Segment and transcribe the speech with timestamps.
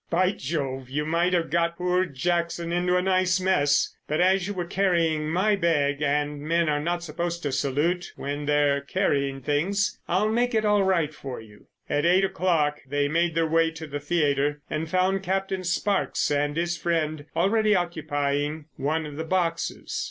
[0.09, 3.95] "By jove, you might have got poor Jackson into a nice mess!
[4.07, 8.47] But as you were carrying my bag and men are not supposed to salute when
[8.47, 13.35] they're carrying things, I'll make it all right for you." At eight o'clock they made
[13.35, 19.05] their way to the theatre and found Captain Sparkes and his friend already occupying one
[19.05, 19.99] of the boxes.